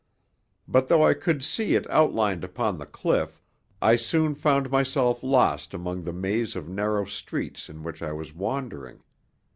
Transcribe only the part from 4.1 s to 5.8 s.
found myself lost